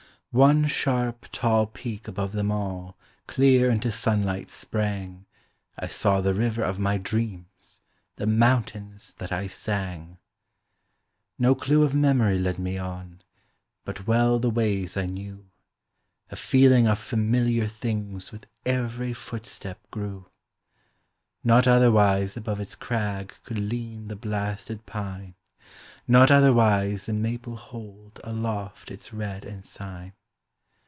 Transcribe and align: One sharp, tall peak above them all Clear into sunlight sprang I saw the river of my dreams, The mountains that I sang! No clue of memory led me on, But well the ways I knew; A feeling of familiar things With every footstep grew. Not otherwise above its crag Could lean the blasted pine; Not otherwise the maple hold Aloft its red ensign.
One 0.33 0.65
sharp, 0.67 1.25
tall 1.33 1.65
peak 1.67 2.07
above 2.07 2.31
them 2.31 2.51
all 2.53 2.95
Clear 3.27 3.69
into 3.69 3.91
sunlight 3.91 4.49
sprang 4.49 5.25
I 5.77 5.87
saw 5.87 6.21
the 6.21 6.33
river 6.33 6.63
of 6.63 6.79
my 6.79 6.97
dreams, 6.97 7.81
The 8.15 8.25
mountains 8.27 9.13
that 9.15 9.33
I 9.33 9.47
sang! 9.47 10.19
No 11.37 11.53
clue 11.53 11.83
of 11.83 11.93
memory 11.93 12.39
led 12.39 12.57
me 12.57 12.77
on, 12.77 13.21
But 13.83 14.07
well 14.07 14.39
the 14.39 14.49
ways 14.49 14.95
I 14.95 15.05
knew; 15.05 15.47
A 16.29 16.37
feeling 16.37 16.87
of 16.87 16.97
familiar 16.97 17.67
things 17.67 18.31
With 18.31 18.47
every 18.65 19.11
footstep 19.11 19.79
grew. 19.91 20.29
Not 21.43 21.67
otherwise 21.67 22.37
above 22.37 22.61
its 22.61 22.75
crag 22.75 23.33
Could 23.43 23.59
lean 23.59 24.07
the 24.07 24.15
blasted 24.15 24.85
pine; 24.85 25.35
Not 26.07 26.31
otherwise 26.31 27.07
the 27.07 27.13
maple 27.13 27.57
hold 27.57 28.21
Aloft 28.23 28.89
its 28.89 29.11
red 29.11 29.43
ensign. 29.45 30.13